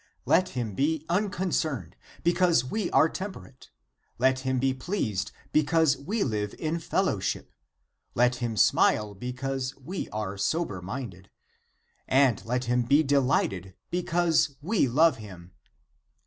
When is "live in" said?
6.23-6.79